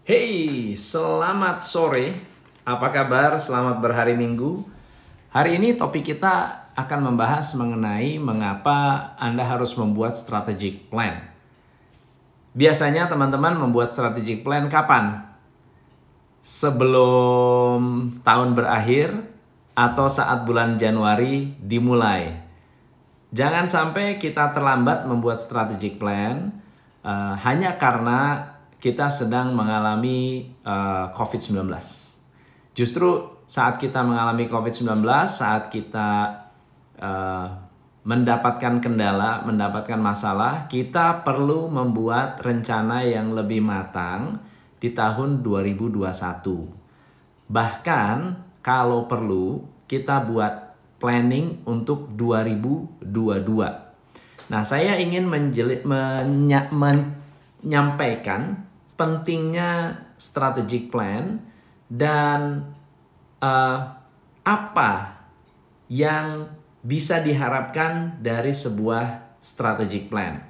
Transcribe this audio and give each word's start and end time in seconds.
Hey, 0.00 0.72
selamat 0.80 1.60
sore. 1.60 2.16
Apa 2.64 2.88
kabar? 2.88 3.36
Selamat 3.36 3.84
berhari 3.84 4.16
Minggu. 4.16 4.64
Hari 5.28 5.60
ini 5.60 5.76
topik 5.76 6.16
kita 6.16 6.64
akan 6.72 7.12
membahas 7.12 7.52
mengenai 7.52 8.16
mengapa 8.16 9.12
Anda 9.20 9.44
harus 9.44 9.76
membuat 9.76 10.16
strategic 10.16 10.88
plan. 10.88 11.28
Biasanya 12.56 13.12
teman-teman 13.12 13.60
membuat 13.60 13.92
strategic 13.92 14.40
plan 14.40 14.72
kapan? 14.72 15.20
Sebelum 16.40 18.08
tahun 18.24 18.56
berakhir 18.56 19.12
atau 19.76 20.08
saat 20.08 20.48
bulan 20.48 20.80
Januari 20.80 21.52
dimulai. 21.60 22.40
Jangan 23.36 23.68
sampai 23.68 24.16
kita 24.16 24.56
terlambat 24.56 25.04
membuat 25.04 25.44
strategic 25.44 26.00
plan 26.00 26.56
uh, 27.04 27.36
hanya 27.44 27.76
karena 27.76 28.56
kita 28.80 29.12
sedang 29.12 29.52
mengalami 29.52 30.48
uh, 30.64 31.12
COVID-19. 31.12 31.68
Justru 32.72 33.28
saat 33.44 33.76
kita 33.76 34.00
mengalami 34.00 34.48
COVID-19, 34.48 35.04
saat 35.28 35.68
kita 35.68 36.40
uh, 36.96 37.46
mendapatkan 38.08 38.80
kendala, 38.80 39.44
mendapatkan 39.44 40.00
masalah, 40.00 40.64
kita 40.72 41.20
perlu 41.20 41.68
membuat 41.68 42.40
rencana 42.40 43.04
yang 43.04 43.36
lebih 43.36 43.60
matang 43.60 44.40
di 44.80 44.96
tahun 44.96 45.44
2021. 45.44 47.52
Bahkan 47.52 48.16
kalau 48.64 49.04
perlu 49.04 49.60
kita 49.84 50.24
buat 50.24 50.72
planning 50.96 51.68
untuk 51.68 52.08
2022. 52.16 53.04
Nah, 54.48 54.64
saya 54.64 54.96
ingin 54.96 55.28
menyampaikan 57.60 58.69
pentingnya 59.00 59.96
strategic 60.20 60.92
plan 60.92 61.40
dan 61.88 62.68
uh, 63.40 63.96
apa 64.44 65.16
yang 65.88 66.52
bisa 66.84 67.24
diharapkan 67.24 68.20
dari 68.20 68.52
sebuah 68.52 69.40
strategic 69.40 70.12
plan. 70.12 70.44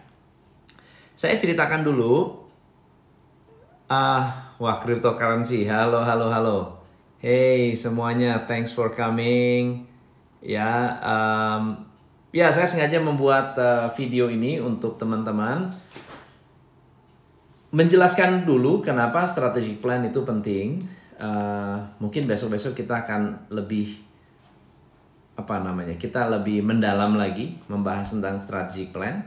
Saya 1.15 1.39
ceritakan 1.39 1.87
dulu. 1.87 2.43
Uh, 3.87 4.23
wah, 4.59 4.77
cryptocurrency. 4.83 5.71
Halo, 5.71 6.03
halo, 6.03 6.27
halo. 6.27 6.59
Hey 7.21 7.77
semuanya, 7.77 8.49
thanks 8.49 8.73
for 8.73 8.89
coming. 8.97 9.85
Ya, 10.41 10.97
um, 11.05 11.85
ya 12.33 12.49
saya 12.49 12.65
sengaja 12.65 12.97
membuat 12.97 13.53
uh, 13.61 13.93
video 13.93 14.33
ini 14.33 14.57
untuk 14.57 14.97
teman-teman 14.97 15.69
menjelaskan 17.71 18.47
dulu 18.47 18.83
kenapa 18.83 19.23
strategic 19.27 19.79
plan 19.79 20.03
itu 20.03 20.23
penting. 20.27 20.85
Uh, 21.21 21.77
mungkin 22.01 22.25
besok-besok 22.25 22.73
kita 22.73 23.05
akan 23.05 23.53
lebih 23.53 24.09
apa 25.37 25.61
namanya 25.61 25.97
kita 26.01 26.29
lebih 26.33 26.65
mendalam 26.65 27.13
lagi 27.17 27.61
membahas 27.69 28.17
tentang 28.17 28.41
strategic 28.41 28.93
plan. 28.93 29.21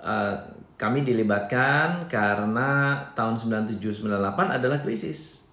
uh, 0.00 0.36
kami 0.76 1.06
dilibatkan 1.06 2.10
karena 2.10 3.00
tahun 3.16 3.38
9798 3.38 4.58
adalah 4.58 4.78
krisis. 4.82 5.48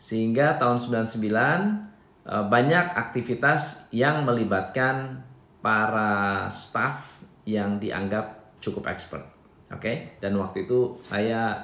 Sehingga 0.00 0.56
tahun 0.60 0.80
99 0.80 2.28
uh, 2.28 2.44
banyak 2.48 2.86
aktivitas 2.96 3.88
yang 3.92 4.28
melibatkan 4.28 5.24
para 5.60 6.48
staff 6.48 7.20
yang 7.44 7.80
dianggap 7.80 8.39
cukup 8.60 8.86
expert 8.88 9.40
Oke, 9.70 9.86
okay? 9.86 9.96
dan 10.18 10.34
waktu 10.34 10.66
itu 10.66 10.98
saya 11.06 11.54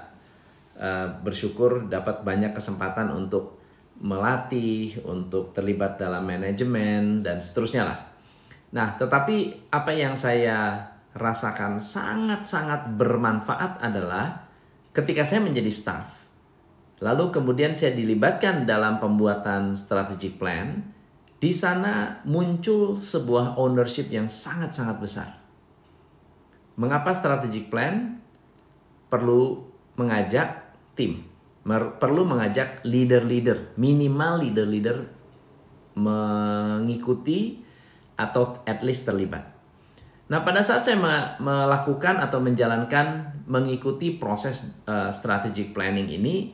uh, 0.79 1.11
bersyukur 1.27 1.91
dapat 1.91 2.23
banyak 2.23 2.55
kesempatan 2.55 3.11
untuk 3.11 3.59
melatih, 3.99 5.03
untuk 5.03 5.51
terlibat 5.51 5.99
dalam 5.99 6.23
manajemen 6.23 7.27
dan 7.27 7.43
seterusnya 7.43 7.83
lah. 7.83 7.99
Nah, 8.71 8.95
tetapi 8.95 9.67
apa 9.75 9.91
yang 9.91 10.15
saya 10.15 10.87
rasakan 11.19 11.83
sangat-sangat 11.83 12.95
bermanfaat 12.95 13.83
adalah 13.83 14.47
ketika 14.95 15.27
saya 15.27 15.43
menjadi 15.43 15.75
staff, 15.75 16.31
lalu 17.03 17.35
kemudian 17.35 17.75
saya 17.75 17.91
dilibatkan 17.91 18.71
dalam 18.71 19.03
pembuatan 19.03 19.75
strategic 19.75 20.39
plan, 20.39 20.95
di 21.43 21.51
sana 21.51 22.23
muncul 22.23 22.95
sebuah 22.95 23.59
ownership 23.59 24.15
yang 24.15 24.31
sangat-sangat 24.31 24.99
besar 25.03 25.46
Mengapa 26.77 27.17
strategic 27.17 27.73
plan 27.73 28.21
perlu 29.09 29.65
mengajak 29.97 30.77
tim, 30.93 31.25
perlu 31.97 32.29
mengajak 32.29 32.85
leader-leader, 32.85 33.75
minimal 33.81 34.45
leader-leader 34.45 35.09
mengikuti 35.97 37.65
atau 38.17 38.61
at 38.69 38.85
least 38.85 39.09
terlibat. 39.09 39.57
Nah, 40.27 40.43
pada 40.43 40.61
saat 40.61 40.83
saya 40.83 40.99
melakukan 41.39 42.19
atau 42.19 42.43
menjalankan 42.43 43.39
mengikuti 43.47 44.19
proses 44.19 44.75
uh, 44.85 45.09
strategic 45.09 45.71
planning 45.71 46.11
ini, 46.11 46.51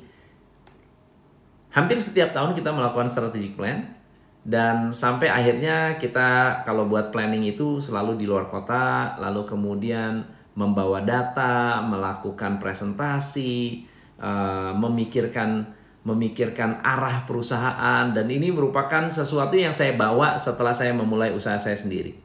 hampir 1.72 1.98
setiap 1.98 2.36
tahun 2.36 2.52
kita 2.52 2.68
melakukan 2.68 3.08
strategic 3.08 3.56
plan 3.56 3.96
dan 4.42 4.90
sampai 4.90 5.30
akhirnya 5.30 5.94
kita 6.02 6.62
kalau 6.66 6.90
buat 6.90 7.14
planning 7.14 7.46
itu 7.46 7.78
selalu 7.78 8.18
di 8.18 8.26
luar 8.26 8.50
kota 8.50 9.14
lalu 9.22 9.46
kemudian 9.46 10.26
membawa 10.58 11.00
data 11.00 11.80
melakukan 11.86 12.58
presentasi 12.58 13.86
uh, 14.20 14.74
memikirkan 14.76 15.80
memikirkan 16.02 16.82
arah 16.82 17.22
perusahaan. 17.24 18.10
Dan 18.10 18.26
ini 18.26 18.50
merupakan 18.50 19.06
sesuatu 19.06 19.54
yang 19.54 19.70
saya 19.70 19.94
bawa 19.94 20.34
setelah 20.34 20.74
saya 20.74 20.90
memulai 20.90 21.30
usaha 21.30 21.56
saya 21.56 21.78
sendiri. 21.78 22.18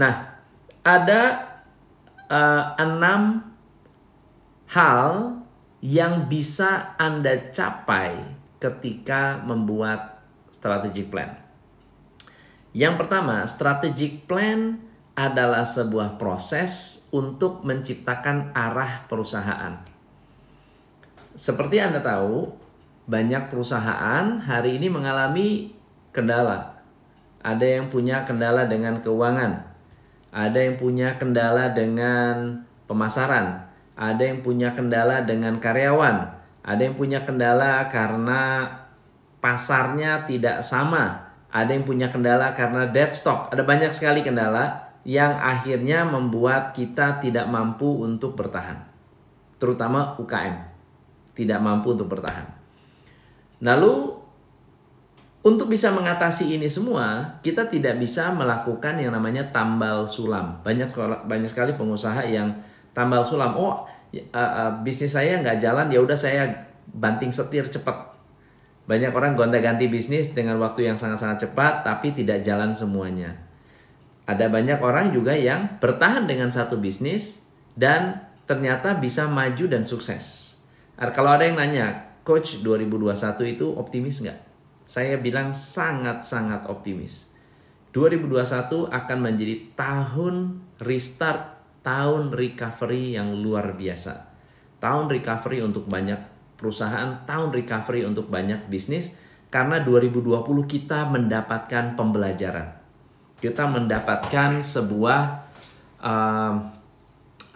Nah 0.00 0.40
ada 0.80 1.22
uh, 2.32 2.72
enam 2.80 3.52
hal 4.72 5.36
yang 5.84 6.26
bisa 6.26 6.96
anda 6.96 7.52
capai 7.52 8.16
ketika 8.58 9.38
membuat 9.44 10.15
strategic 10.56 11.12
plan. 11.12 11.36
Yang 12.72 13.04
pertama, 13.04 13.44
strategic 13.44 14.24
plan 14.24 14.80
adalah 15.16 15.64
sebuah 15.64 16.20
proses 16.20 17.04
untuk 17.12 17.64
menciptakan 17.64 18.52
arah 18.52 19.08
perusahaan. 19.08 19.80
Seperti 21.36 21.80
Anda 21.80 22.00
tahu, 22.00 22.52
banyak 23.08 23.48
perusahaan 23.52 24.40
hari 24.44 24.76
ini 24.76 24.88
mengalami 24.92 25.72
kendala. 26.12 26.80
Ada 27.40 27.80
yang 27.80 27.92
punya 27.92 28.24
kendala 28.24 28.68
dengan 28.68 29.00
keuangan, 29.00 29.52
ada 30.32 30.58
yang 30.60 30.76
punya 30.76 31.16
kendala 31.16 31.72
dengan 31.72 32.64
pemasaran, 32.84 33.68
ada 33.96 34.20
yang 34.20 34.44
punya 34.44 34.76
kendala 34.76 35.24
dengan 35.24 35.56
karyawan, 35.56 36.28
ada 36.60 36.80
yang 36.82 36.92
punya 36.98 37.24
kendala 37.24 37.88
karena 37.88 38.68
pasarnya 39.46 40.26
tidak 40.26 40.58
sama. 40.66 41.30
Ada 41.54 41.78
yang 41.78 41.86
punya 41.86 42.10
kendala 42.10 42.50
karena 42.50 42.90
dead 42.90 43.14
stock. 43.14 43.46
Ada 43.54 43.62
banyak 43.62 43.94
sekali 43.94 44.26
kendala 44.26 44.90
yang 45.06 45.38
akhirnya 45.38 46.02
membuat 46.02 46.74
kita 46.74 47.22
tidak 47.22 47.46
mampu 47.46 48.02
untuk 48.02 48.34
bertahan. 48.34 48.82
Terutama 49.62 50.18
UKM. 50.18 50.66
Tidak 51.38 51.62
mampu 51.62 51.94
untuk 51.94 52.10
bertahan. 52.10 52.42
Lalu 53.62 54.18
untuk 55.46 55.70
bisa 55.70 55.94
mengatasi 55.94 56.58
ini 56.58 56.66
semua, 56.66 57.38
kita 57.38 57.70
tidak 57.70 58.02
bisa 58.02 58.34
melakukan 58.34 58.98
yang 58.98 59.14
namanya 59.14 59.46
tambal 59.54 60.10
sulam. 60.10 60.58
Banyak 60.66 60.90
banyak 61.22 61.46
sekali 61.46 61.78
pengusaha 61.78 62.26
yang 62.26 62.50
tambal 62.90 63.22
sulam. 63.22 63.54
Oh, 63.54 63.86
uh, 64.10 64.34
uh, 64.34 64.70
bisnis 64.82 65.14
saya 65.14 65.38
nggak 65.38 65.62
jalan, 65.62 65.86
ya 65.86 66.02
udah 66.02 66.18
saya 66.18 66.50
banting 66.90 67.30
setir 67.30 67.70
cepat 67.70 68.15
banyak 68.86 69.10
orang 69.10 69.34
gonta-ganti 69.34 69.90
bisnis 69.90 70.30
dengan 70.30 70.62
waktu 70.62 70.86
yang 70.86 70.94
sangat-sangat 70.94 71.50
cepat 71.50 71.82
tapi 71.82 72.14
tidak 72.14 72.46
jalan 72.46 72.70
semuanya. 72.70 73.34
Ada 74.26 74.46
banyak 74.46 74.78
orang 74.78 75.10
juga 75.10 75.34
yang 75.34 75.78
bertahan 75.82 76.26
dengan 76.26 76.50
satu 76.50 76.78
bisnis 76.78 77.46
dan 77.74 78.26
ternyata 78.46 78.94
bisa 78.94 79.26
maju 79.26 79.66
dan 79.66 79.82
sukses. 79.82 80.58
Kalau 80.94 81.34
ada 81.34 81.46
yang 81.46 81.58
nanya, 81.58 82.14
Coach 82.22 82.62
2021 82.62 83.54
itu 83.58 83.66
optimis 83.74 84.22
nggak? 84.22 84.38
Saya 84.86 85.18
bilang 85.18 85.50
sangat-sangat 85.50 86.70
optimis. 86.70 87.30
2021 87.90 88.86
akan 88.90 89.18
menjadi 89.18 89.54
tahun 89.74 90.62
restart, 90.78 91.58
tahun 91.82 92.34
recovery 92.34 93.18
yang 93.18 93.34
luar 93.42 93.74
biasa. 93.74 94.30
Tahun 94.78 95.06
recovery 95.10 95.62
untuk 95.62 95.90
banyak 95.90 96.35
perusahaan, 96.56 97.22
tahun 97.28 97.52
recovery 97.52 98.08
untuk 98.08 98.32
banyak 98.32 98.66
bisnis, 98.66 99.20
karena 99.52 99.80
2020 99.84 100.42
kita 100.66 101.06
mendapatkan 101.08 101.94
pembelajaran. 101.94 102.76
Kita 103.36 103.68
mendapatkan 103.68 104.60
sebuah 104.64 105.20
uh, 106.00 106.54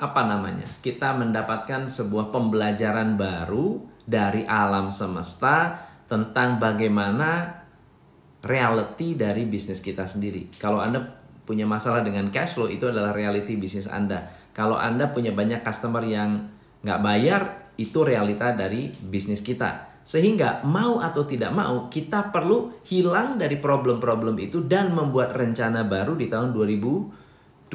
apa 0.01 0.23
namanya? 0.25 0.69
Kita 0.81 1.17
mendapatkan 1.17 1.89
sebuah 1.89 2.33
pembelajaran 2.33 3.17
baru 3.17 3.81
dari 4.05 4.45
alam 4.49 4.89
semesta 4.89 5.77
tentang 6.09 6.57
bagaimana 6.57 7.61
reality 8.41 9.15
dari 9.15 9.45
bisnis 9.45 9.85
kita 9.85 10.09
sendiri. 10.09 10.49
Kalau 10.57 10.81
Anda 10.81 11.05
punya 11.45 11.69
masalah 11.69 12.01
dengan 12.01 12.33
cash 12.33 12.57
flow 12.57 12.71
itu 12.73 12.89
adalah 12.89 13.13
reality 13.13 13.61
bisnis 13.61 13.91
Anda. 13.91 14.25
Kalau 14.57 14.81
Anda 14.81 15.13
punya 15.13 15.37
banyak 15.37 15.61
customer 15.61 16.01
yang 16.03 16.49
nggak 16.81 17.01
bayar 17.05 17.60
itu 17.81 18.05
realita 18.05 18.53
dari 18.53 18.93
bisnis 18.93 19.41
kita. 19.41 19.89
Sehingga 20.05 20.61
mau 20.69 21.01
atau 21.01 21.25
tidak 21.25 21.49
mau 21.57 21.89
kita 21.89 22.29
perlu 22.29 22.85
hilang 22.85 23.41
dari 23.41 23.57
problem-problem 23.57 24.37
itu 24.37 24.61
dan 24.69 24.93
membuat 24.93 25.33
rencana 25.33 25.89
baru 25.89 26.13
di 26.13 26.29
tahun 26.29 26.53
2021. 26.53 27.73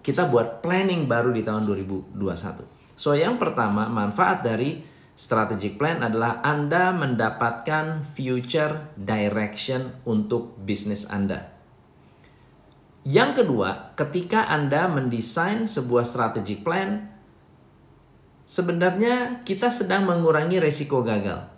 Kita 0.00 0.22
buat 0.32 0.64
planning 0.64 1.04
baru 1.04 1.28
di 1.36 1.44
tahun 1.44 1.68
2021. 1.68 2.96
So 2.96 3.12
yang 3.12 3.36
pertama 3.36 3.90
manfaat 3.90 4.40
dari 4.40 4.80
strategic 5.14 5.78
plan 5.78 6.02
adalah 6.02 6.42
Anda 6.42 6.94
mendapatkan 6.94 8.06
future 8.16 8.94
direction 8.98 9.98
untuk 10.06 10.58
bisnis 10.62 11.10
Anda. 11.10 11.54
Yang 13.04 13.44
kedua, 13.44 13.92
ketika 14.00 14.48
Anda 14.48 14.88
mendesain 14.88 15.68
sebuah 15.68 16.08
strategic 16.08 16.64
plan, 16.64 17.13
sebenarnya 18.44 19.44
kita 19.44 19.68
sedang 19.68 20.08
mengurangi 20.08 20.60
resiko 20.60 21.04
gagal. 21.04 21.50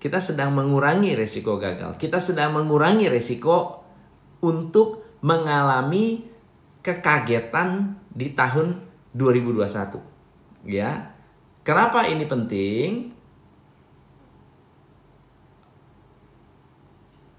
Kita 0.00 0.20
sedang 0.20 0.52
mengurangi 0.52 1.16
resiko 1.16 1.56
gagal. 1.56 1.96
Kita 1.96 2.20
sedang 2.20 2.52
mengurangi 2.52 3.08
resiko 3.08 3.80
untuk 4.44 5.16
mengalami 5.24 6.28
kekagetan 6.84 7.96
di 8.12 8.36
tahun 8.36 8.84
2021. 9.16 10.68
Ya, 10.68 11.14
Kenapa 11.64 12.04
ini 12.04 12.28
penting? 12.28 13.16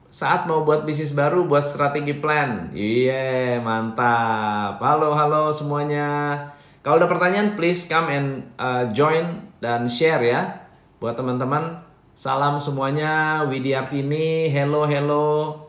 Saat 0.10 0.50
mau 0.50 0.66
buat 0.66 0.82
bisnis 0.82 1.14
baru, 1.14 1.46
buat 1.46 1.62
strategi 1.62 2.18
plan. 2.18 2.74
Iya, 2.74 3.14
yeah, 3.14 3.62
mantap. 3.62 4.82
Halo, 4.82 5.14
halo 5.14 5.54
semuanya. 5.54 6.42
Kalau 6.86 7.02
ada 7.02 7.10
pertanyaan, 7.10 7.58
please 7.58 7.90
come 7.90 8.14
and 8.14 8.28
uh, 8.62 8.86
join 8.94 9.42
dan 9.58 9.90
share 9.90 10.22
ya. 10.22 10.70
Buat 11.02 11.18
teman-teman, 11.18 11.82
salam 12.14 12.62
semuanya. 12.62 13.42
Widiartini, 13.50 14.54
hello, 14.54 14.86
hello. 14.86 15.66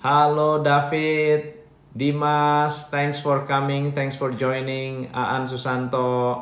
Halo 0.00 0.64
David, 0.64 1.60
Dimas, 1.92 2.88
thanks 2.88 3.20
for 3.20 3.44
coming, 3.44 3.92
thanks 3.92 4.16
for 4.16 4.32
joining. 4.32 5.12
Aan 5.12 5.44
Susanto, 5.44 6.38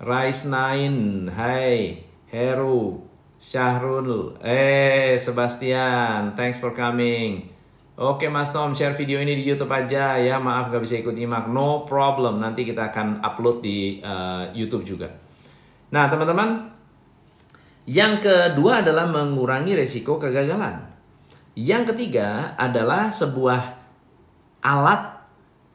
Rise 0.00 0.48
Nine, 0.48 1.28
hai, 1.28 2.00
Heru, 2.32 3.04
Syahrul, 3.36 4.40
eh 4.40 5.20
Sebastian, 5.20 6.32
thanks 6.32 6.56
for 6.56 6.72
coming. 6.72 7.51
Oke 7.92 8.24
Mas 8.32 8.48
Tom, 8.48 8.72
share 8.72 8.96
video 8.96 9.20
ini 9.20 9.36
di 9.36 9.44
YouTube 9.44 9.68
aja 9.68 10.16
ya. 10.16 10.40
Maaf 10.40 10.72
gak 10.72 10.80
bisa 10.80 10.96
ikut 10.96 11.12
nyimak. 11.12 11.52
No 11.52 11.84
problem. 11.84 12.40
Nanti 12.40 12.64
kita 12.64 12.88
akan 12.88 13.20
upload 13.20 13.60
di 13.60 14.00
uh, 14.00 14.48
YouTube 14.56 14.80
juga. 14.88 15.12
Nah 15.92 16.08
teman-teman, 16.08 16.72
yang 17.84 18.16
kedua 18.16 18.80
adalah 18.80 19.04
mengurangi 19.04 19.76
resiko 19.76 20.16
kegagalan. 20.16 20.88
Yang 21.52 21.92
ketiga 21.92 22.56
adalah 22.56 23.12
sebuah 23.12 23.60
alat 24.64 25.28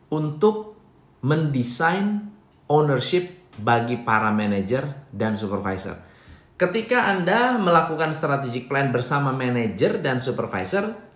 untuk 0.09 0.73
mendesain 1.21 2.33
ownership 2.65 3.29
bagi 3.61 4.01
para 4.01 4.33
manajer 4.33 5.05
dan 5.13 5.37
supervisor. 5.37 6.01
Ketika 6.57 7.13
Anda 7.13 7.61
melakukan 7.61 8.09
strategic 8.09 8.65
plan 8.65 8.89
bersama 8.89 9.29
manajer 9.29 10.01
dan 10.01 10.17
supervisor, 10.17 11.06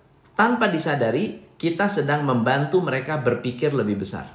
tanpa 0.41 0.65
disadari 0.73 1.53
kita 1.53 1.85
sedang 1.85 2.25
membantu 2.25 2.81
mereka 2.81 3.21
berpikir 3.21 3.69
lebih 3.77 4.01
besar. 4.01 4.25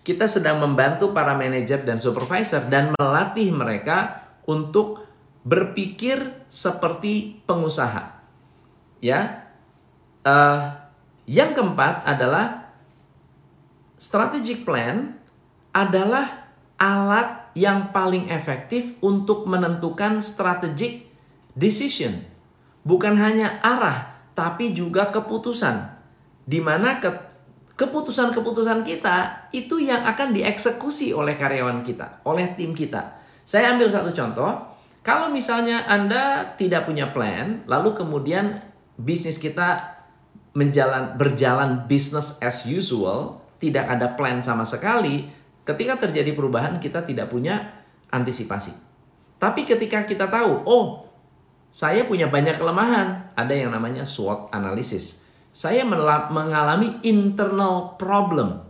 Kita 0.00 0.24
sedang 0.24 0.64
membantu 0.64 1.12
para 1.12 1.36
manajer 1.36 1.84
dan 1.84 2.00
supervisor 2.00 2.64
dan 2.72 2.96
melatih 2.96 3.52
mereka 3.52 4.24
untuk 4.48 5.04
berpikir 5.44 6.48
seperti 6.48 7.44
pengusaha. 7.44 8.16
Ya, 9.04 9.52
uh, 10.24 10.72
yang 11.28 11.52
keempat 11.52 12.08
adalah 12.08 12.72
strategic 14.00 14.64
plan 14.64 15.20
adalah 15.76 16.48
alat 16.80 17.52
yang 17.52 17.92
paling 17.92 18.32
efektif 18.32 18.96
untuk 19.04 19.44
menentukan 19.44 20.24
strategic 20.24 21.12
decision. 21.52 22.24
Bukan 22.88 23.20
hanya 23.20 23.60
arah, 23.60 24.15
tapi 24.36 24.76
juga 24.76 25.08
keputusan. 25.08 25.96
Di 26.46 26.60
mana 26.60 27.00
ke, 27.00 27.10
keputusan-keputusan 27.74 28.84
kita 28.84 29.48
itu 29.50 29.80
yang 29.80 30.04
akan 30.04 30.36
dieksekusi 30.36 31.10
oleh 31.16 31.34
karyawan 31.34 31.80
kita, 31.82 32.22
oleh 32.28 32.54
tim 32.54 32.76
kita. 32.76 33.18
Saya 33.42 33.72
ambil 33.74 33.88
satu 33.88 34.12
contoh. 34.12 34.76
Kalau 35.00 35.30
misalnya 35.30 35.86
Anda 35.88 36.54
tidak 36.58 36.84
punya 36.84 37.10
plan, 37.14 37.64
lalu 37.64 37.96
kemudian 37.96 38.60
bisnis 39.00 39.40
kita 39.40 39.98
menjalan 40.52 41.16
berjalan 41.16 41.86
business 41.88 42.38
as 42.42 42.66
usual, 42.66 43.42
tidak 43.62 43.86
ada 43.86 44.18
plan 44.18 44.42
sama 44.42 44.66
sekali, 44.66 45.30
Ketika 45.66 45.98
terjadi 45.98 46.30
perubahan 46.30 46.78
kita 46.78 47.02
tidak 47.02 47.26
punya 47.26 47.82
antisipasi. 48.14 48.70
Tapi 49.42 49.66
ketika 49.66 50.06
kita 50.06 50.30
tahu, 50.30 50.62
oh, 50.62 51.05
saya 51.76 52.08
punya 52.08 52.32
banyak 52.32 52.56
kelemahan, 52.56 53.36
ada 53.36 53.52
yang 53.52 53.68
namanya 53.68 54.08
SWOT 54.08 54.48
analysis. 54.48 55.20
Saya 55.52 55.84
mengalami 55.84 57.04
internal 57.04 58.00
problem. 58.00 58.64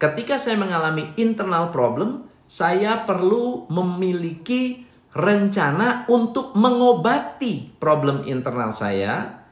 Ketika 0.00 0.40
saya 0.40 0.56
mengalami 0.56 1.12
internal 1.20 1.68
problem, 1.68 2.24
saya 2.48 3.04
perlu 3.04 3.68
memiliki 3.68 4.88
rencana 5.12 6.08
untuk 6.08 6.56
mengobati 6.56 7.76
problem 7.76 8.24
internal 8.24 8.72
saya 8.72 9.44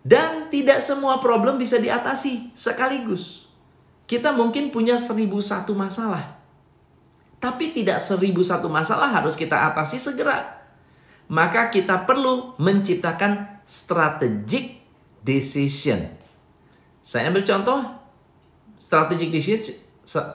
dan 0.00 0.48
tidak 0.48 0.80
semua 0.80 1.20
problem 1.20 1.60
bisa 1.60 1.76
diatasi 1.76 2.56
sekaligus. 2.56 3.52
Kita 4.08 4.32
mungkin 4.32 4.72
punya 4.72 4.96
seribu 4.96 5.44
satu 5.44 5.76
masalah. 5.76 6.40
Tapi 7.36 7.76
tidak 7.76 8.00
seribu 8.00 8.40
satu 8.40 8.72
masalah 8.72 9.12
harus 9.12 9.36
kita 9.36 9.60
atasi 9.68 10.00
segera. 10.00 10.63
Maka 11.28 11.72
kita 11.72 12.04
perlu 12.04 12.56
menciptakan 12.60 13.62
strategic 13.64 14.84
decision. 15.24 16.12
Saya 17.00 17.32
ambil 17.32 17.44
contoh 17.44 17.80
strategic 18.76 19.32
decision, 19.32 19.76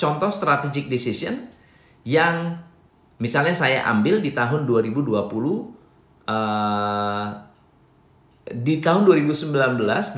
contoh 0.01 0.33
strategic 0.33 0.89
decision 0.89 1.49
yang 2.05 2.57
misalnya 3.21 3.53
saya 3.53 3.85
ambil 3.85 4.21
di 4.21 4.33
tahun 4.33 4.65
2020 4.65 5.13
uh, 6.25 7.27
di 8.49 8.81
tahun 8.81 9.05
2019, 9.05 9.53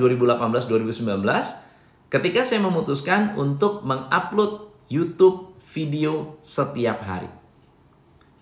2019 0.00 1.68
ketika 2.08 2.40
saya 2.44 2.60
memutuskan 2.64 3.36
untuk 3.36 3.84
mengupload 3.84 4.72
YouTube 4.88 5.56
video 5.72 6.36
setiap 6.44 7.00
hari. 7.04 7.41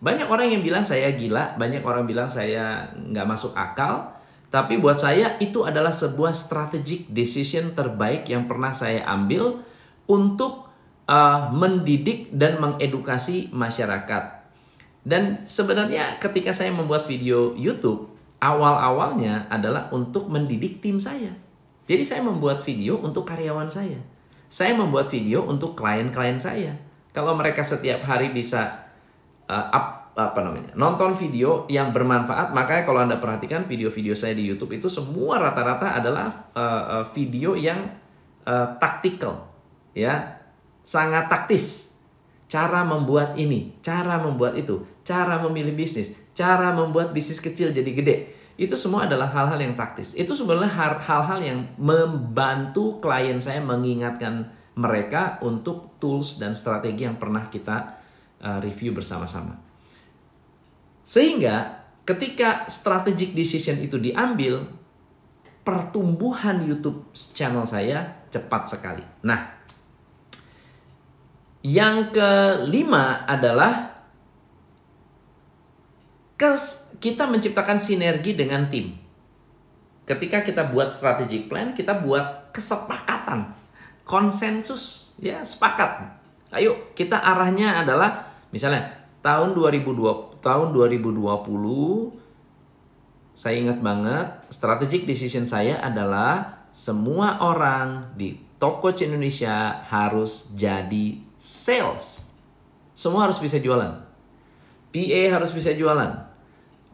Banyak 0.01 0.29
orang 0.29 0.49
yang 0.49 0.65
bilang 0.65 0.85
saya 0.85 1.13
gila, 1.13 1.61
banyak 1.61 1.85
orang 1.85 2.09
bilang 2.09 2.33
saya 2.33 2.89
nggak 2.97 3.27
masuk 3.29 3.53
akal, 3.53 4.17
tapi 4.49 4.81
buat 4.81 4.97
saya 4.97 5.37
itu 5.39 5.63
adalah 5.63 5.93
sebuah 5.93 6.33
strategic 6.33 7.07
decision 7.13 7.77
terbaik 7.77 8.25
yang 8.27 8.49
pernah 8.49 8.73
saya 8.73 9.05
ambil 9.05 9.61
untuk 10.09 10.73
uh, 11.05 11.53
mendidik 11.53 12.33
dan 12.33 12.57
mengedukasi 12.59 13.53
masyarakat. 13.53 14.41
Dan 15.05 15.45
sebenarnya 15.45 16.17
ketika 16.17 16.53
saya 16.57 16.73
membuat 16.73 17.05
video 17.05 17.53
YouTube, 17.57 18.09
awal-awalnya 18.41 19.49
adalah 19.53 19.93
untuk 19.93 20.33
mendidik 20.33 20.81
tim 20.81 20.97
saya 20.97 21.37
jadi 21.91 22.07
saya 22.07 22.23
membuat 22.23 22.63
video 22.63 23.03
untuk 23.03 23.27
karyawan 23.27 23.67
saya. 23.67 23.99
Saya 24.47 24.79
membuat 24.79 25.11
video 25.11 25.43
untuk 25.43 25.75
klien-klien 25.75 26.39
saya. 26.39 26.79
Kalau 27.11 27.35
mereka 27.35 27.67
setiap 27.67 28.07
hari 28.07 28.31
bisa 28.31 28.90
uh, 29.51 29.67
up, 29.75 30.15
apa 30.15 30.39
namanya 30.47 30.71
nonton 30.79 31.19
video 31.19 31.67
yang 31.67 31.91
bermanfaat. 31.91 32.55
Makanya 32.55 32.83
kalau 32.87 33.01
anda 33.03 33.19
perhatikan 33.19 33.67
video-video 33.67 34.15
saya 34.15 34.39
di 34.39 34.47
YouTube 34.47 34.79
itu 34.79 34.87
semua 34.87 35.43
rata-rata 35.43 35.99
adalah 35.99 36.31
uh, 36.55 37.03
uh, 37.03 37.05
video 37.11 37.59
yang 37.59 37.91
uh, 38.47 38.79
taktikal 38.79 39.51
ya. 39.91 40.39
Sangat 40.87 41.27
taktis. 41.27 41.93
Cara 42.51 42.83
membuat 42.83 43.39
ini 43.39 43.79
cara 43.79 44.19
membuat 44.19 44.59
itu 44.59 44.83
cara 45.07 45.39
memilih 45.39 45.71
bisnis 45.71 46.19
cara 46.41 46.73
membuat 46.73 47.13
bisnis 47.13 47.37
kecil 47.37 47.69
jadi 47.75 47.91
gede. 47.93 48.17
Itu 48.57 48.77
semua 48.77 49.09
adalah 49.09 49.29
hal-hal 49.29 49.61
yang 49.61 49.77
taktis. 49.77 50.17
Itu 50.17 50.33
sebenarnya 50.33 51.01
hal-hal 51.01 51.41
yang 51.41 51.61
membantu 51.77 53.01
klien 53.01 53.37
saya 53.41 53.61
mengingatkan 53.61 54.49
mereka 54.77 55.37
untuk 55.45 56.01
tools 56.01 56.41
dan 56.41 56.57
strategi 56.57 57.05
yang 57.05 57.21
pernah 57.21 57.45
kita 57.49 58.00
uh, 58.41 58.59
review 58.61 58.93
bersama-sama 58.97 59.71
sehingga 61.11 61.83
ketika 62.07 62.71
strategic 62.71 63.35
decision 63.35 63.83
itu 63.83 63.99
diambil, 63.99 64.63
pertumbuhan 65.67 66.63
YouTube 66.63 67.11
channel 67.15 67.67
saya 67.67 68.27
cepat 68.31 68.71
sekali. 68.71 69.03
Nah, 69.27 69.59
yang 71.67 72.15
kelima 72.15 73.27
adalah 73.27 73.91
kita 77.03 77.27
menciptakan 77.27 77.83
sinergi 77.83 78.39
dengan 78.39 78.71
tim. 78.71 78.95
Ketika 80.07 80.47
kita 80.47 80.71
buat 80.71 80.95
strategic 80.95 81.51
plan, 81.51 81.75
kita 81.75 82.07
buat 82.07 82.55
kesepakatan, 82.55 83.51
konsensus, 84.07 85.15
ya 85.19 85.43
sepakat. 85.43 86.23
Ayo, 86.55 86.95
kita 86.95 87.19
arahnya 87.19 87.83
adalah 87.83 88.30
misalnya 88.51 88.93
tahun 89.23 89.55
2020 89.57 90.43
tahun 90.43 90.69
2020 90.75 91.19
saya 93.35 93.57
ingat 93.57 93.79
banget 93.81 94.27
strategic 94.53 95.09
decision 95.09 95.49
saya 95.49 95.81
adalah 95.81 96.61
semua 96.71 97.43
orang 97.43 98.15
di 98.15 98.51
Top 98.61 98.85
Coach 98.85 99.01
Indonesia 99.03 99.81
harus 99.89 100.53
jadi 100.53 101.17
sales. 101.41 102.29
Semua 102.93 103.25
harus 103.25 103.41
bisa 103.41 103.57
jualan. 103.57 104.05
PA 104.93 105.23
harus 105.33 105.51
bisa 105.57 105.73
jualan. 105.73 106.29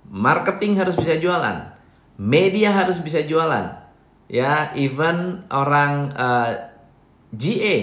Marketing 0.07 0.79
harus 0.79 0.95
bisa 0.95 1.19
jualan. 1.19 1.75
Media 2.15 2.71
harus 2.71 3.03
bisa 3.03 3.27
jualan. 3.27 3.83
Ya, 4.31 4.71
even 4.79 5.43
orang 5.51 6.15
uh, 6.15 6.55
eh, 6.55 6.55
GA, 7.35 7.77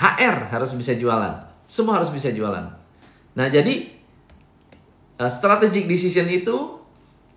HR 0.00 0.36
harus 0.48 0.72
bisa 0.72 0.96
jualan. 0.96 1.44
Semua 1.68 2.00
harus 2.00 2.08
bisa 2.08 2.32
jualan. 2.32 2.81
Nah, 3.32 3.48
jadi 3.48 3.88
uh, 5.20 5.30
strategic 5.32 5.88
decision 5.88 6.28
itu 6.28 6.80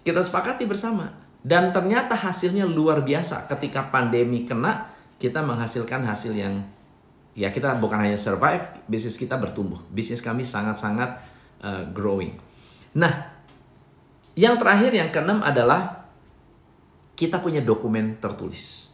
kita 0.04 0.22
sepakati 0.22 0.68
bersama 0.68 1.16
dan 1.46 1.70
ternyata 1.70 2.14
hasilnya 2.18 2.66
luar 2.66 3.02
biasa 3.06 3.46
ketika 3.50 3.90
pandemi 3.90 4.46
kena 4.46 4.90
kita 5.22 5.42
menghasilkan 5.42 6.04
hasil 6.04 6.36
yang 6.36 6.66
ya 7.36 7.52
kita 7.52 7.78
bukan 7.78 8.02
hanya 8.02 8.20
survive, 8.20 8.64
bisnis 8.90 9.16
kita 9.16 9.40
bertumbuh. 9.40 9.80
Bisnis 9.92 10.24
kami 10.24 10.44
sangat-sangat 10.44 11.22
uh, 11.64 11.84
growing. 11.92 12.36
Nah, 12.96 13.36
yang 14.36 14.60
terakhir 14.60 14.92
yang 14.92 15.10
keenam 15.12 15.44
adalah 15.44 16.08
kita 17.16 17.40
punya 17.40 17.64
dokumen 17.64 18.20
tertulis. 18.20 18.92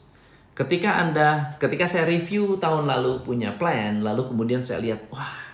Ketika 0.53 1.01
Anda, 1.01 1.58
ketika 1.58 1.89
saya 1.89 2.05
review 2.05 2.60
tahun 2.62 2.86
lalu 2.86 3.25
punya 3.25 3.58
plan, 3.58 4.05
lalu 4.05 4.29
kemudian 4.29 4.62
saya 4.62 4.84
lihat, 4.84 5.10
wah 5.10 5.50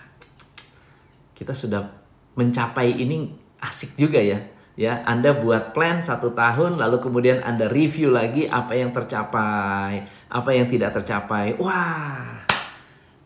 kita 1.38 1.54
sudah 1.54 1.86
mencapai 2.34 2.98
ini 2.98 3.30
asik 3.62 3.94
juga 3.94 4.18
ya. 4.18 4.42
Ya, 4.78 5.02
Anda 5.02 5.34
buat 5.34 5.74
plan 5.74 5.98
satu 5.98 6.38
tahun, 6.38 6.78
lalu 6.78 7.02
kemudian 7.02 7.42
Anda 7.42 7.66
review 7.66 8.14
lagi 8.14 8.46
apa 8.46 8.78
yang 8.78 8.94
tercapai, 8.94 10.06
apa 10.30 10.50
yang 10.54 10.70
tidak 10.70 10.94
tercapai. 10.94 11.58
Wah, 11.58 12.46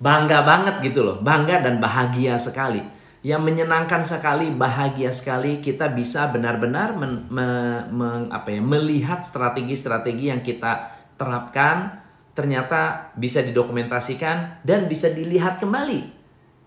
bangga 0.01 0.41
banget 0.49 0.81
gitu 0.81 1.05
loh, 1.05 1.21
bangga 1.21 1.61
dan 1.61 1.77
bahagia 1.77 2.41
sekali. 2.41 2.81
Yang 3.21 3.43
menyenangkan 3.45 4.01
sekali, 4.01 4.49
bahagia 4.49 5.13
sekali 5.13 5.61
kita 5.61 5.93
bisa 5.93 6.33
benar-benar 6.33 6.97
me, 6.97 7.29
me, 7.29 8.09
ya, 8.33 8.63
melihat 8.65 9.21
strategi-strategi 9.21 10.33
yang 10.33 10.41
kita 10.41 10.89
terapkan 11.21 12.01
ternyata 12.33 13.13
bisa 13.13 13.45
didokumentasikan 13.45 14.65
dan 14.65 14.89
bisa 14.89 15.13
dilihat 15.13 15.61
kembali, 15.61 16.09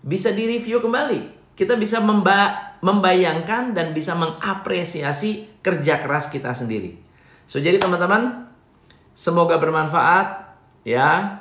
bisa 0.06 0.30
direview 0.30 0.78
kembali 0.78 1.35
kita 1.56 1.74
bisa 1.80 2.04
memba 2.04 2.76
membayangkan 2.84 3.72
dan 3.72 3.96
bisa 3.96 4.12
mengapresiasi 4.12 5.48
kerja 5.64 5.98
keras 6.04 6.28
kita 6.28 6.52
sendiri. 6.52 7.00
So 7.48 7.58
jadi 7.58 7.80
teman-teman, 7.80 8.46
semoga 9.16 9.56
bermanfaat 9.56 10.52
ya. 10.84 11.40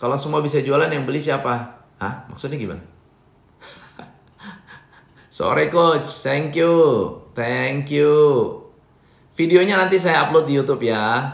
Kalau 0.00 0.16
semua 0.16 0.40
bisa 0.40 0.60
jualan 0.60 0.88
yang 0.88 1.04
beli 1.04 1.20
siapa? 1.20 1.84
Hah? 2.00 2.28
Maksudnya 2.32 2.56
gimana? 2.56 2.82
Sorry 5.36 5.68
coach, 5.68 6.08
thank 6.24 6.56
you. 6.56 6.72
Thank 7.36 7.92
you. 7.92 8.12
Videonya 9.36 9.76
nanti 9.76 10.00
saya 10.00 10.24
upload 10.24 10.48
di 10.48 10.56
YouTube 10.56 10.88
ya. 10.88 11.28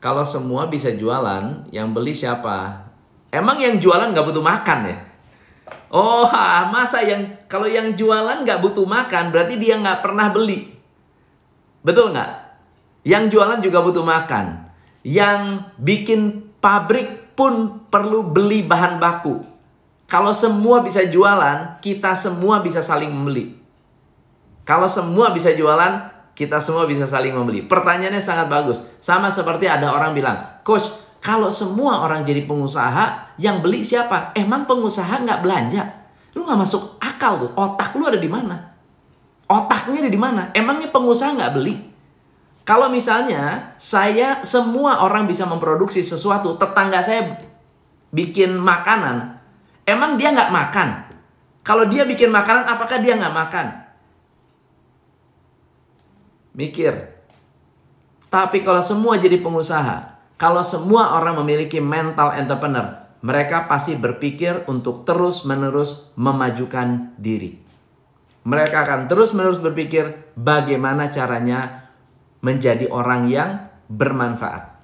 Kalau 0.00 0.24
semua 0.24 0.68
bisa 0.68 0.92
jualan, 0.92 1.72
yang 1.72 1.96
beli 1.96 2.12
siapa? 2.12 2.84
Emang 3.32 3.56
yang 3.56 3.80
jualan 3.80 4.12
nggak 4.12 4.26
butuh 4.28 4.44
makan 4.44 4.80
ya? 4.84 4.98
Oh, 5.92 6.24
masa 6.72 7.04
yang 7.04 7.44
kalau 7.44 7.68
yang 7.68 7.92
jualan 7.92 8.48
nggak 8.48 8.64
butuh 8.64 8.88
makan, 8.88 9.28
berarti 9.28 9.60
dia 9.60 9.76
nggak 9.76 10.00
pernah 10.00 10.32
beli. 10.32 10.72
Betul 11.84 12.16
nggak? 12.16 12.30
Yang 13.04 13.24
jualan 13.36 13.60
juga 13.60 13.84
butuh 13.84 14.00
makan. 14.00 14.72
Yang 15.04 15.68
bikin 15.76 16.48
pabrik 16.64 17.36
pun 17.36 17.84
perlu 17.92 18.24
beli 18.24 18.64
bahan 18.64 18.96
baku. 18.96 19.44
Kalau 20.08 20.32
semua 20.32 20.80
bisa 20.80 21.04
jualan, 21.04 21.76
kita 21.84 22.16
semua 22.16 22.64
bisa 22.64 22.80
saling 22.80 23.12
membeli. 23.12 23.52
Kalau 24.64 24.88
semua 24.88 25.28
bisa 25.34 25.52
jualan, 25.52 26.08
kita 26.32 26.56
semua 26.62 26.88
bisa 26.88 27.04
saling 27.04 27.36
membeli. 27.36 27.68
Pertanyaannya 27.68 28.22
sangat 28.22 28.48
bagus. 28.48 28.80
Sama 28.96 29.28
seperti 29.28 29.68
ada 29.68 29.92
orang 29.92 30.16
bilang, 30.16 30.62
Coach, 30.64 30.88
kalau 31.22 31.54
semua 31.54 32.02
orang 32.02 32.26
jadi 32.26 32.42
pengusaha, 32.50 33.38
yang 33.38 33.62
beli 33.62 33.86
siapa? 33.86 34.34
Emang 34.34 34.66
pengusaha 34.66 35.22
nggak 35.22 35.38
belanja? 35.38 35.82
Lu 36.34 36.42
nggak 36.42 36.66
masuk 36.66 36.98
akal 36.98 37.38
tuh. 37.38 37.50
Otak 37.54 37.94
lu 37.94 38.10
ada 38.10 38.18
di 38.18 38.26
mana? 38.26 38.74
Otaknya 39.46 40.02
ada 40.02 40.10
di 40.10 40.18
mana? 40.18 40.42
Emangnya 40.50 40.90
pengusaha 40.90 41.30
nggak 41.38 41.54
beli? 41.54 41.78
Kalau 42.66 42.90
misalnya 42.90 43.74
saya 43.78 44.42
semua 44.42 44.98
orang 45.06 45.30
bisa 45.30 45.46
memproduksi 45.46 46.02
sesuatu, 46.02 46.58
tetangga 46.58 46.98
saya 46.98 47.38
bikin 48.10 48.58
makanan, 48.58 49.38
emang 49.86 50.18
dia 50.18 50.34
nggak 50.34 50.50
makan? 50.50 50.88
Kalau 51.62 51.86
dia 51.86 52.02
bikin 52.02 52.34
makanan, 52.34 52.66
apakah 52.66 52.98
dia 52.98 53.14
nggak 53.14 53.34
makan? 53.34 53.66
Mikir. 56.58 57.14
Tapi 58.26 58.58
kalau 58.66 58.82
semua 58.82 59.14
jadi 59.22 59.38
pengusaha, 59.38 60.11
kalau 60.42 60.66
semua 60.66 61.14
orang 61.14 61.38
memiliki 61.38 61.78
mental 61.78 62.34
entrepreneur, 62.34 62.98
mereka 63.22 63.70
pasti 63.70 63.94
berpikir 63.94 64.66
untuk 64.66 65.06
terus-menerus 65.06 66.10
memajukan 66.18 67.14
diri. 67.14 67.62
Mereka 68.42 68.74
akan 68.82 69.06
terus-menerus 69.06 69.62
berpikir 69.62 70.34
bagaimana 70.34 71.14
caranya 71.14 71.94
menjadi 72.42 72.90
orang 72.90 73.30
yang 73.30 73.70
bermanfaat, 73.86 74.82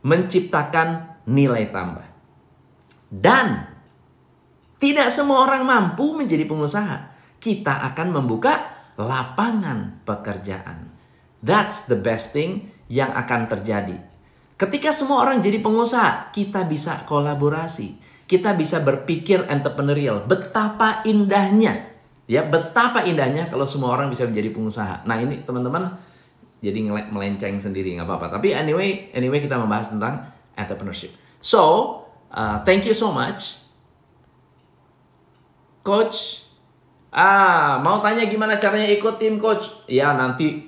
menciptakan 0.00 1.20
nilai 1.28 1.68
tambah. 1.68 2.08
Dan 3.12 3.68
tidak 4.80 5.12
semua 5.12 5.44
orang 5.44 5.68
mampu 5.68 6.16
menjadi 6.16 6.48
pengusaha. 6.48 7.12
Kita 7.36 7.84
akan 7.92 8.16
membuka 8.16 8.64
lapangan 8.96 10.08
pekerjaan. 10.08 10.88
That's 11.44 11.84
the 11.84 12.00
best 12.00 12.32
thing 12.32 12.72
yang 12.88 13.12
akan 13.12 13.44
terjadi 13.52 14.15
Ketika 14.56 14.88
semua 14.88 15.20
orang 15.20 15.44
jadi 15.44 15.60
pengusaha, 15.60 16.32
kita 16.32 16.64
bisa 16.64 17.04
kolaborasi. 17.04 18.00
Kita 18.24 18.56
bisa 18.56 18.80
berpikir 18.80 19.44
entrepreneurial. 19.52 20.24
Betapa 20.24 21.04
indahnya. 21.04 21.92
Ya, 22.24 22.40
betapa 22.42 23.04
indahnya 23.04 23.46
kalau 23.52 23.68
semua 23.68 23.92
orang 23.92 24.08
bisa 24.08 24.24
menjadi 24.24 24.50
pengusaha. 24.56 25.04
Nah, 25.04 25.20
ini 25.20 25.44
teman-teman 25.44 26.00
jadi 26.64 26.88
melenceng 26.88 27.60
sendiri 27.60 28.00
nggak 28.00 28.08
apa-apa. 28.08 28.40
Tapi 28.40 28.56
anyway, 28.56 29.12
anyway 29.12 29.44
kita 29.44 29.60
membahas 29.60 29.92
tentang 29.92 30.24
entrepreneurship. 30.56 31.12
So, 31.38 31.62
uh, 32.32 32.64
thank 32.64 32.88
you 32.88 32.96
so 32.96 33.12
much. 33.12 33.60
Coach, 35.84 36.48
ah, 37.12 37.78
mau 37.84 38.00
tanya 38.02 38.26
gimana 38.26 38.56
caranya 38.56 38.88
ikut 38.88 39.20
tim 39.20 39.36
coach? 39.36 39.68
Ya, 39.86 40.16
nanti 40.16 40.66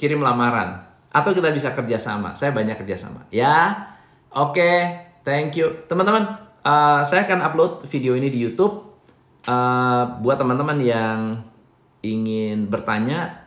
kirim 0.00 0.18
lamaran 0.18 0.83
atau 1.14 1.30
kita 1.30 1.54
bisa 1.54 1.70
kerjasama. 1.70 2.34
Saya 2.34 2.50
banyak 2.50 2.74
kerjasama. 2.74 3.30
Ya, 3.30 3.94
oke, 4.34 4.58
okay, 4.58 4.78
thank 5.22 5.54
you, 5.54 5.86
teman-teman. 5.86 6.42
Uh, 6.66 7.06
saya 7.06 7.22
akan 7.22 7.38
upload 7.46 7.86
video 7.86 8.18
ini 8.18 8.34
di 8.34 8.42
YouTube. 8.42 8.82
uh, 9.44 10.04
buat 10.24 10.40
teman-teman 10.40 10.80
yang 10.80 11.44
ingin 12.00 12.68
bertanya 12.68 13.44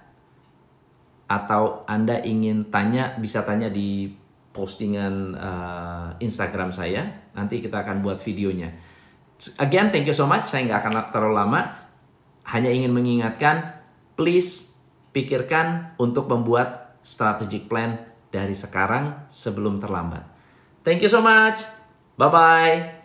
atau 1.28 1.84
Anda 1.90 2.24
ingin 2.24 2.70
tanya 2.72 3.18
bisa 3.20 3.44
tanya 3.44 3.68
di 3.68 4.14
postingan 4.54 5.36
uh, 5.38 6.08
Instagram 6.22 6.72
saya. 6.74 7.30
Nanti 7.34 7.60
kita 7.60 7.84
akan 7.84 8.02
buat 8.02 8.22
videonya. 8.24 8.74
Again, 9.62 9.94
thank 9.94 10.10
you 10.10 10.16
so 10.16 10.26
much. 10.26 10.50
Saya 10.50 10.66
nggak 10.66 10.80
akan 10.82 10.94
terlalu 11.14 11.36
lama. 11.36 11.62
Hanya 12.48 12.72
ingin 12.72 12.96
mengingatkan, 12.96 13.76
please 14.16 14.80
pikirkan 15.12 15.98
untuk 16.00 16.32
membuat 16.32 16.87
strategic 17.08 17.72
plan 17.72 17.96
dari 18.28 18.52
sekarang 18.52 19.32
sebelum 19.32 19.80
terlambat. 19.80 20.28
Thank 20.84 21.08
you 21.08 21.12
so 21.12 21.24
much. 21.24 21.64
Bye-bye. 22.20 22.97